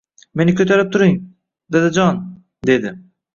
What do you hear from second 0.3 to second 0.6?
Meni